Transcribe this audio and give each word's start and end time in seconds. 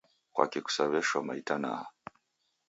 Kwaki 0.33 0.59
kusaw'eshoma 0.65 1.31
itanaha? 1.41 1.85